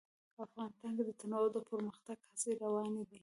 افغانستان 0.45 0.91
کې 0.97 1.03
د 1.05 1.11
تنوع 1.19 1.47
د 1.53 1.57
پرمختګ 1.69 2.17
هڅې 2.29 2.51
روانې 2.61 3.03
دي. 3.09 3.19